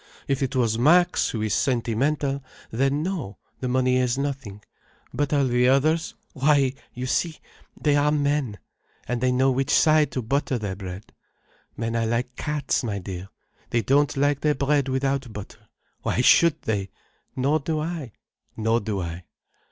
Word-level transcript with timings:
If 0.27 0.41
it 0.41 0.55
was 0.55 0.79
Max, 0.79 1.29
who 1.29 1.43
is 1.43 1.53
sentimental, 1.53 2.41
then 2.71 3.03
no, 3.03 3.37
the 3.59 3.67
money 3.67 3.97
is 3.97 4.17
nothing. 4.17 4.63
But 5.13 5.31
all 5.31 5.45
the 5.45 5.67
others—why, 5.67 6.73
you 6.95 7.05
see, 7.05 7.37
they 7.79 7.95
are 7.95 8.11
men, 8.11 8.57
and 9.07 9.21
they 9.21 9.31
know 9.31 9.51
which 9.51 9.69
side 9.69 10.09
to 10.13 10.23
butter 10.23 10.57
their 10.57 10.75
bread. 10.75 11.13
Men 11.77 11.95
are 11.95 12.07
like 12.07 12.35
cats, 12.35 12.83
my 12.83 12.97
dear, 12.97 13.29
they 13.69 13.83
don't 13.83 14.17
like 14.17 14.41
their 14.41 14.55
bread 14.55 14.89
without 14.89 15.31
butter. 15.31 15.67
Why 16.01 16.21
should 16.21 16.59
they? 16.63 16.89
Nor 17.35 17.59
do 17.59 17.79
I, 17.79 18.13
nor 18.57 18.79
do 18.79 19.01
I." 19.01 19.25